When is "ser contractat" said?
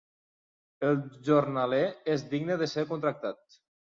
2.75-3.61